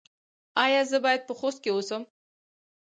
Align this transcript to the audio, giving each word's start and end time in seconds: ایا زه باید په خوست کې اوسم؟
ایا 0.63 0.81
زه 0.91 0.97
باید 1.05 1.21
په 1.25 1.33
خوست 1.39 1.59
کې 1.63 1.69
اوسم؟ 1.73 2.01